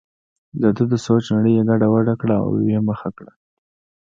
دده 0.61 0.83
د 0.91 0.93
سوچ 1.05 1.23
نړۍ 1.35 1.51
یې 1.57 1.63
ګډه 1.69 1.87
وډه 1.93 2.13
کړه 2.21 2.35
او 2.45 2.51
یې 2.69 2.79
مخه 2.89 3.09
کړه. 3.17 3.31